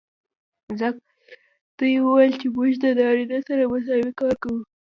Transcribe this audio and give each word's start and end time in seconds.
ځکه 0.79 1.01
دوي 1.77 1.95
وويل 2.01 2.31
چې 2.41 2.47
موږ 2.55 2.71
د 2.83 2.85
نارينه 2.99 3.37
سره 3.47 3.69
مساوي 3.71 4.11
کار 4.19 4.35
کو. 4.43 4.53